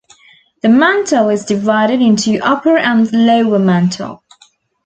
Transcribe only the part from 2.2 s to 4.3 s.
upper and lower mantle.